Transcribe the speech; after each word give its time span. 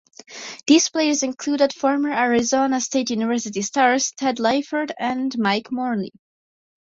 These 0.65 0.89
players 0.89 1.21
included 1.21 1.73
former 1.73 2.09
Arizona 2.11 2.81
State 2.81 3.11
University 3.11 3.61
"stars" 3.61 4.11
Ted 4.17 4.37
Lyford 4.39 4.89
and 4.97 5.31
Mike 5.37 5.71
Morley. 5.71 6.11